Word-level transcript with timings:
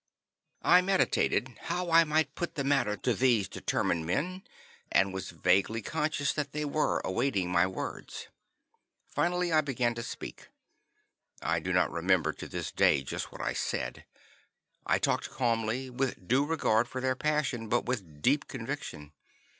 I 0.63 0.81
meditated 0.81 1.57
how 1.65 1.91
I 1.91 2.05
might 2.05 2.33
put 2.33 2.55
the 2.55 2.63
matter 2.63 2.97
to 2.97 3.13
these 3.13 3.47
determined 3.47 4.07
men, 4.07 4.41
and 4.91 5.13
was 5.13 5.29
vaguely 5.29 5.83
conscious 5.83 6.33
that 6.33 6.53
they 6.53 6.65
were 6.65 7.03
awaiting 7.05 7.51
my 7.51 7.67
words. 7.67 8.27
Finally 9.05 9.51
I 9.51 9.61
began 9.61 9.93
to 9.93 10.01
speak. 10.01 10.47
I 11.43 11.59
do 11.59 11.71
not 11.71 11.91
remember 11.91 12.33
to 12.33 12.47
this 12.47 12.71
day 12.71 13.03
just 13.03 13.31
what 13.31 13.41
I 13.41 13.53
said. 13.53 14.05
I 14.87 14.97
talked 14.97 15.29
calmly, 15.29 15.91
with 15.91 16.27
due 16.27 16.45
regard 16.47 16.87
for 16.87 16.99
their 16.99 17.15
passion, 17.15 17.69
but 17.69 17.85
with 17.85 18.23
deep 18.23 18.47
conviction. 18.47 19.11